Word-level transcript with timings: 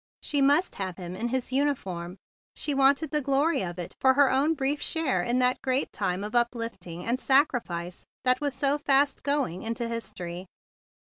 She 0.23 0.41
must 0.41 0.73
have 0.81 0.97
him 0.97 1.15
in 1.15 1.27
his 1.27 1.53
uniform. 1.53 2.17
She 2.55 2.73
wanted 2.73 3.11
the 3.11 3.21
glory 3.21 3.61
of 3.61 3.77
it 3.77 3.95
for 4.01 4.15
her 4.15 4.31
own 4.31 4.55
brief 4.55 4.81
share 4.81 5.21
in 5.21 5.37
that 5.37 5.61
great 5.61 5.93
time 5.93 6.23
of 6.23 6.33
uplifting 6.33 7.05
and 7.05 7.19
sacrifice 7.19 8.03
that 8.23 8.41
was 8.41 8.55
so 8.55 8.79
fast 8.79 9.21
going 9.21 9.61
into 9.61 9.87
history. 9.87 10.47